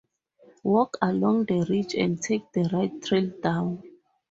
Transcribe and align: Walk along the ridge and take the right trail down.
Walk 0.63 0.97
along 0.99 1.45
the 1.45 1.63
ridge 1.69 1.93
and 1.93 2.19
take 2.19 2.51
the 2.53 2.67
right 2.73 3.03
trail 3.03 3.31
down. 3.43 3.83